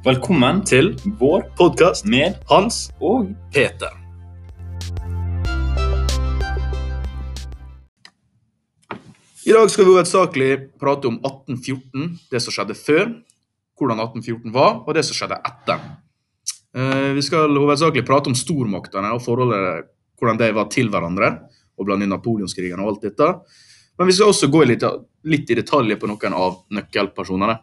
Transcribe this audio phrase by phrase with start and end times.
[0.00, 3.92] Velkommen til vår podkast med Hans og Peter.
[9.44, 10.48] I dag skal vi hovedsakelig
[10.80, 13.12] prate om 1814, det som skjedde før,
[13.76, 15.84] hvordan 1814 var, og det som skjedde etter.
[16.72, 21.34] Eh, Vi skal hovedsakelig prate om stormaktene og forholdet, hvordan de var til hverandre,
[21.76, 23.34] og blant annet napoleonskrigen og alt dette.
[24.00, 24.84] Men vi skal også gå litt,
[25.28, 27.58] litt i detalj på noen av nøkkelpersonene.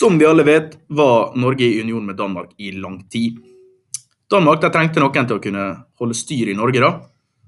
[0.00, 3.36] Som vi alle vet, var Norge i union med Danmark i lang tid.
[4.30, 5.64] Danmark trengte noen til å kunne
[6.00, 6.80] holde styr i Norge.
[6.80, 7.02] da.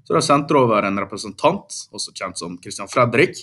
[0.05, 3.41] Så de sendte over en representant, også kjent som Christian Fredrik.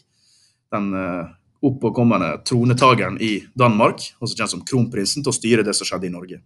[0.71, 1.27] Den eh,
[1.67, 6.15] oppåkommende tronetageren i Danmark, også kjent som kronprinsen, til å styre det som skjedde i
[6.15, 6.39] Norge.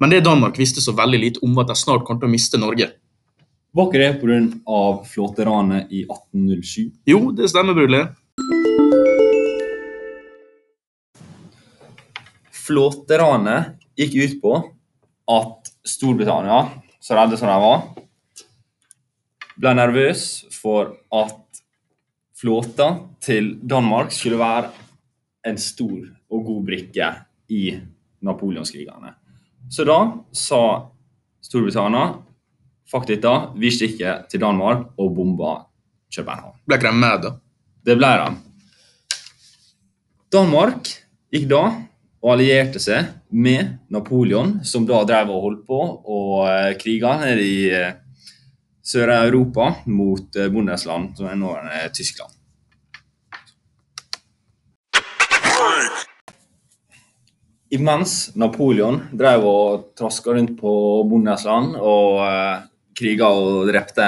[0.00, 2.32] Men det Danmark visste så veldig lite om, var at de snart kom til å
[2.32, 2.88] miste Norge.
[3.76, 4.80] Var ikke det pga.
[5.12, 6.88] flåteranet i 1807?
[7.04, 8.06] Jo, det stemmer, Brule.
[12.68, 14.52] Flåteranet gikk ut på
[15.32, 16.66] at Storbritannia,
[17.00, 17.86] så redde som de var,
[19.56, 21.62] ble nervøs for at
[22.38, 22.90] flåta
[23.24, 24.68] til Danmark skulle være
[25.48, 27.08] en stor og god brikke
[27.48, 27.62] i
[28.20, 29.14] napoleonskrigene.
[29.72, 29.98] Så da
[30.36, 30.62] sa
[31.40, 32.18] Storbritannia
[32.88, 35.64] fuck dette, vi stikker til Danmark og bomber
[36.12, 36.56] København.
[36.68, 37.34] Ble ikke de med, da?
[37.84, 38.30] Det ble de.
[40.32, 40.88] Danmark
[41.32, 41.62] gikk da
[42.18, 47.44] og allierte seg med Napoleon, som da drev og holdt på og eh, kriga nede
[47.44, 47.94] i eh,
[48.82, 52.34] Sør-Europa mot eh, Bundesland, som er nåværende Tyskland.
[57.70, 60.72] Imens Napoleon drev og traska rundt på
[61.04, 62.22] Bundesland og
[62.96, 64.06] kriga og drepte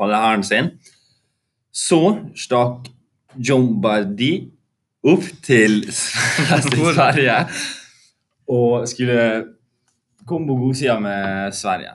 [0.00, 0.70] halve hæren sin,
[1.68, 2.88] så stakk
[3.36, 4.48] John Bardi
[5.06, 7.38] opp til Sverige
[8.48, 9.22] og skulle
[10.26, 11.94] komme på godsida med Sverige.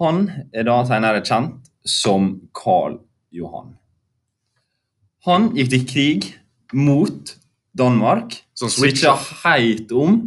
[0.00, 2.98] Han er da senere kjent som Karl
[3.34, 3.74] Johan.
[5.24, 6.30] Han gikk til krig
[6.74, 7.36] mot
[7.74, 10.18] Danmark, switcha heit om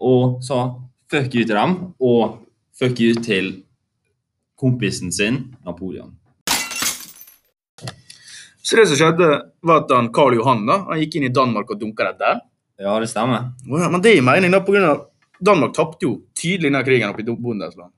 [0.00, 0.64] og sa
[1.10, 2.42] fuck you til dem og
[2.78, 3.54] fuck you til
[4.58, 6.12] kompisen sin Napoleon.
[8.72, 9.26] Så det som skjedde,
[9.60, 12.38] var at han Karl Johan da, han gikk inn i Danmark og dunka det der.
[12.80, 13.50] Ja, det stemmer.
[13.68, 15.02] Oh, ja, Men det gir mening, da, på grunn av
[15.44, 17.92] Danmark tapte jo tydelig denne krigen oppe i Bundesland.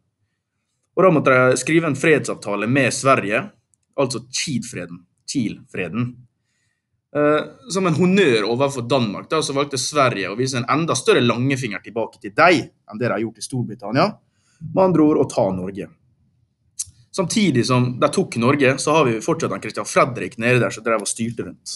[0.98, 3.44] Og da måtte de skrive en fredsavtale med Sverige,
[3.94, 4.98] altså Kiel-freden.
[5.30, 6.10] Kiel-freden.
[7.14, 11.22] Eh, som en honnør overfor Danmark da, så valgte Sverige å vise en enda større
[11.22, 14.10] langefinger tilbake til deg enn det de har gjort i Storbritannia.
[14.72, 15.86] Med andre ord å ta Norge.
[17.14, 20.84] Samtidig som de tok Norge, så har vi fortsatt han Christian Fredrik nede der som
[20.84, 21.74] drev og styrte rundt.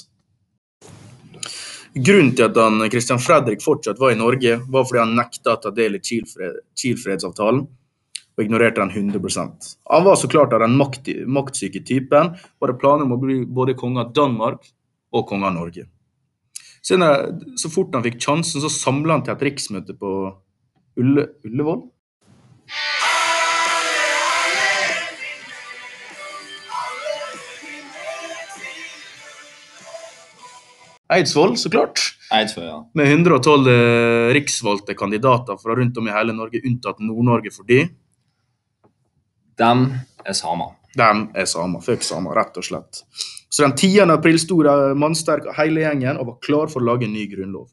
[1.95, 5.61] Grunnen til at han Christian Fredrik fortsatt var i Norge, var fordi han nekta å
[5.63, 7.61] ta del i Kiel-fred- Kiel-fredsavtalen
[8.39, 12.79] og ignorerte den 100% Han var så klart av den makt, maktsyke typen og hadde
[12.79, 14.67] planer om å bli både konge av Danmark
[15.15, 15.87] og konge av Norge.
[16.85, 20.13] Senere, så fort han fikk sjansen, så samla han til et riksmøte på
[20.99, 21.83] Ulle, Ullevål.
[31.19, 32.03] Eidsvoll, så klart.
[32.35, 32.79] Eidsvoll, ja.
[32.99, 37.83] Med 112 eh, riksvalgte kandidater fra rundt om i hele Norge, unntatt Nord-Norge fordi
[39.59, 39.89] Dem
[40.25, 40.77] er samer.
[40.95, 41.83] de er samer.
[41.83, 43.03] Fuck samer, rett og slett.
[43.51, 44.13] Så den 10.
[44.13, 47.69] april sto de mannsterke hele gjengen og var klar for å lage en ny grunnlov.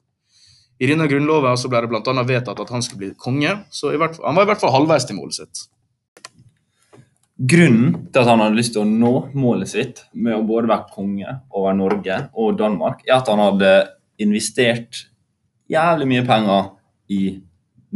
[0.79, 4.17] I denne grunnloven så ble det annet vedtatt at han skulle bli konge, så fall,
[4.25, 5.67] han var i hvert fall halvveis til målet sitt.
[7.35, 10.93] Grunnen til at han hadde lyst til å nå målet sitt med å både være
[10.93, 13.71] konge over Norge og Danmark, er at han hadde
[14.23, 15.01] investert
[15.71, 16.69] jævlig mye penger
[17.11, 17.19] i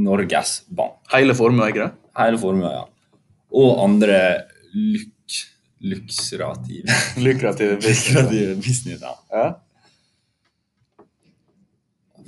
[0.04, 1.00] Norges Bank.
[1.14, 1.94] Hele formua, ikke det?
[2.20, 2.84] Hele formua, ja.
[3.56, 4.20] Og andre
[4.76, 5.16] luk
[5.80, 7.76] lukrative Lukrative
[8.66, 9.03] business.
[9.32, 9.62] Ja.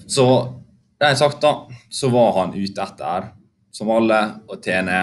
[0.07, 0.25] Så
[1.01, 3.29] rent sagt, da, så var han ute etter,
[3.71, 5.01] som alle, å tjene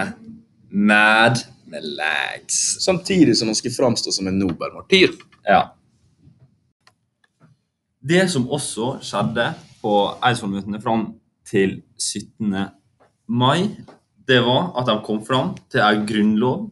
[0.69, 2.79] mad lags.
[2.83, 5.13] Samtidig som han skal framstå som en nobel martyr.
[5.47, 5.75] Ja.
[7.99, 9.51] Det som også skjedde
[9.81, 9.95] på
[10.25, 11.05] Eidsvollmøtene fram
[11.47, 12.55] til 17.
[13.27, 13.69] mai,
[14.27, 16.69] det var at de kom fram til en grunnlov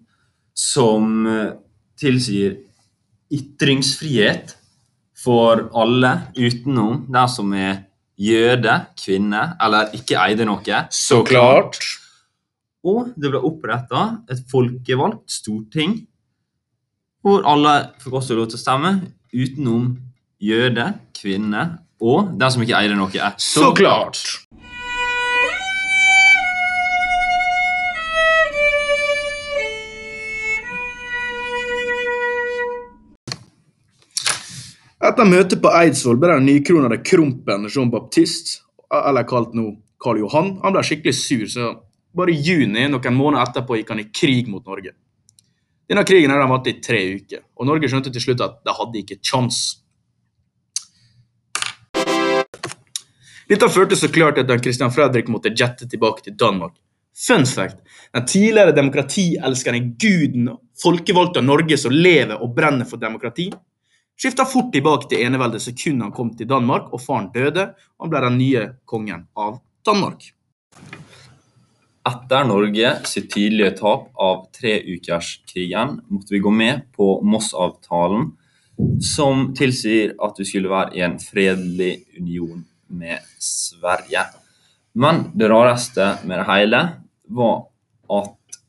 [0.58, 1.52] som eh,
[2.00, 2.58] tilsier
[3.34, 4.56] ytringsfrihet
[5.18, 7.84] for alle utenom de som er
[8.18, 10.84] jøde, kvinne eller ikke eide noe.
[10.94, 11.80] Så klart.
[12.88, 16.00] Og det ble oppretta et folkevalgt storting
[17.26, 18.92] hvor alle fikk også lov til å stemme,
[19.36, 19.90] utenom
[20.40, 20.86] jøde,
[21.18, 21.64] kvinne
[22.00, 23.32] og den som ikke eide noe.
[23.42, 24.22] Så klart!
[35.08, 40.56] Etter møtet på Eidsvoll ble den nykronede Krompen Jean Baptiste, eller kalt nå Karl Johan,
[40.64, 41.68] han ble skikkelig sur, så
[42.18, 44.96] bare i juni, noen måneder etterpå, gikk han i krig mot Norge.
[45.88, 49.00] Denne krigen hadde hatt i tre uker, og Norge skjønte til slutt at de hadde
[49.04, 49.62] ikke kjangs.
[53.48, 56.74] Dette førte så klart at Christian Fredrik måtte jette tilbake til Danmark.
[57.18, 57.80] Fun fact,
[58.14, 60.50] den tidligere demokratielskende guden
[60.84, 63.48] folkevalgte av Norge som lever og brenner for demokrati,
[64.20, 68.14] skifta fort tilbake til eneveldet sekundet han kom til Danmark og faren døde, og han
[68.14, 70.28] ble den nye kongen av Danmark.
[72.08, 78.30] Etter Norge sitt tidlige tap av treukerskrigen måtte vi gå med på Moss-avtalen,
[79.04, 84.24] som tilsier at vi skulle være i en fredelig union med Sverige.
[84.96, 86.82] Men det rareste med det hele
[87.28, 87.66] var
[88.22, 88.60] at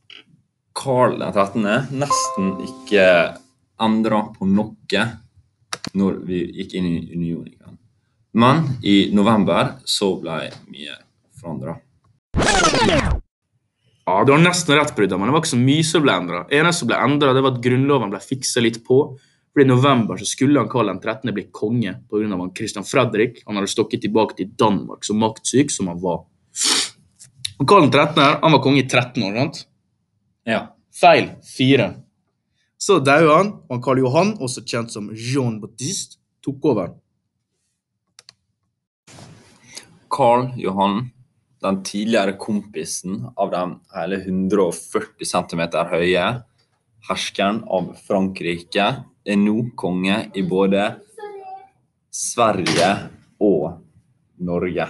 [0.79, 1.62] Karl 13.
[2.00, 3.06] nesten ikke
[3.82, 5.06] endra på noe
[5.94, 7.79] når vi gikk inn i unionen.
[8.32, 10.43] Men i november så ble
[10.75, 10.99] mye
[11.38, 11.79] forandra.
[14.08, 16.46] Ja, Du har nesten rett, Brudda, men det var ikke så mye som ble endra.
[16.49, 19.19] eneste som ble endra, var at grunnloven ble fiksa litt på.
[19.52, 21.34] For I november så skulle han Karl 13.
[21.34, 22.55] bli konge pga.
[22.56, 23.43] Christian Fredrik.
[23.46, 26.25] Han hadde stokket tilbake til Danmark så maktsyk som han var.
[27.58, 28.40] Og Karl 13.
[28.40, 29.34] han var konge i 13 år.
[29.37, 29.66] sant?
[30.46, 30.69] Ja.
[30.94, 31.34] Feil.
[31.44, 31.94] Fire.
[32.78, 36.94] Så daua han, og han Karl Johan, også kjent som Jean Baptiste, tok over.
[40.08, 41.11] Carl Johan,
[41.62, 46.26] den tidligere kompisen av den hele 140 cm høye
[47.08, 48.87] herskeren av Frankrike,
[49.28, 50.84] er nå konge i både
[52.14, 52.90] Sverige
[53.44, 53.78] og
[54.44, 54.88] Norge.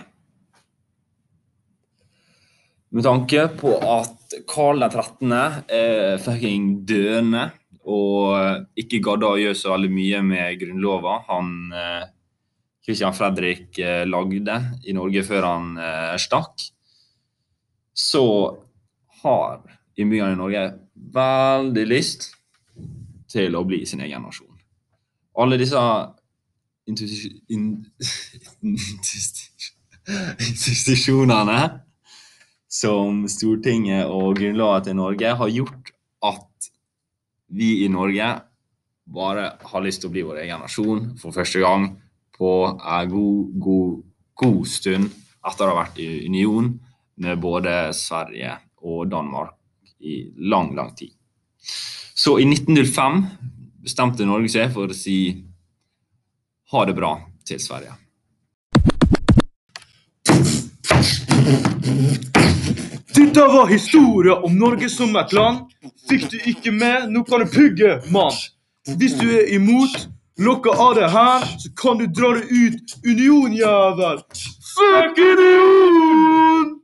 [2.88, 5.32] Med tanke på at Karl 13.
[5.68, 7.50] er fucking døende
[7.88, 12.06] og ikke gadda å gjøre så veldig mye med grunnlova han eh,
[12.88, 14.54] Christian Fredrik eh, lagde
[14.88, 16.62] i Norge før han eh, stakk,
[17.92, 18.56] så
[19.20, 19.60] har
[20.00, 20.62] innbyggerne i Norge
[21.18, 22.30] veldig lyst
[23.28, 24.56] til å bli sin egen nasjon.
[25.36, 25.76] Alle disse
[30.48, 31.60] institusjonene
[32.72, 35.92] som Stortinget og grunnlaget til Norge har gjort
[36.24, 36.72] at
[37.52, 38.32] vi i Norge
[39.04, 41.90] bare har lyst til å bli vår egen nasjon for første gang
[42.38, 44.02] på en god, god,
[44.34, 45.10] god stund
[45.48, 46.70] etter å ha vært i union
[47.18, 48.54] med både Sverige
[48.86, 49.56] og Danmark
[49.98, 51.10] i lang, lang tid.
[52.14, 53.24] Så i 1905
[53.82, 55.18] bestemte Norge seg for å si
[56.72, 57.16] ha det bra
[57.48, 57.96] til Sverige.
[63.18, 65.66] Dette var historie om Norge som et land.
[66.08, 68.34] Fikk du ikke med, nå kan du pugge, mann.
[68.98, 70.08] Hvis du er imot
[70.38, 72.96] Lukka av det her, så kan du dra det ut.
[73.04, 74.18] Union, jævel!
[74.76, 76.80] Fuck union!